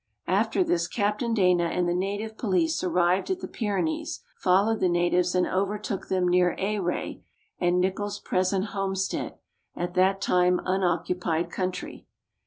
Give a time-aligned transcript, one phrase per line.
[0.25, 5.35] After this Captain Dana and the native police arrived at the Pyrenees, followed the natives,
[5.35, 7.21] and overtook them near Ayrey
[7.59, 9.37] and Nicholas present homestead
[9.75, 12.07] at that time unoccupied country.